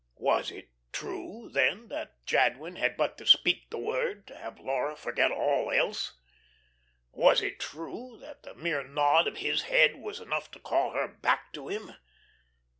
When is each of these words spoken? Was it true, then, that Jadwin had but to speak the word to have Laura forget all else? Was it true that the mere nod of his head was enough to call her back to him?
Was 0.17 0.49
it 0.49 0.71
true, 0.91 1.51
then, 1.53 1.87
that 1.89 2.25
Jadwin 2.25 2.75
had 2.77 2.97
but 2.97 3.19
to 3.19 3.25
speak 3.27 3.69
the 3.69 3.77
word 3.77 4.25
to 4.25 4.35
have 4.35 4.59
Laura 4.59 4.95
forget 4.95 5.31
all 5.31 5.69
else? 5.69 6.17
Was 7.11 7.43
it 7.43 7.59
true 7.59 8.17
that 8.19 8.41
the 8.41 8.55
mere 8.55 8.81
nod 8.83 9.27
of 9.27 9.37
his 9.37 9.61
head 9.69 9.97
was 9.97 10.19
enough 10.19 10.49
to 10.53 10.59
call 10.59 10.93
her 10.93 11.07
back 11.07 11.53
to 11.53 11.67
him? 11.67 11.93